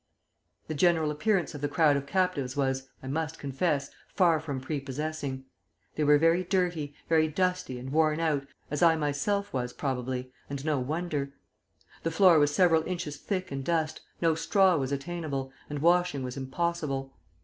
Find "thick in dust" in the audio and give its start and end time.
13.17-14.01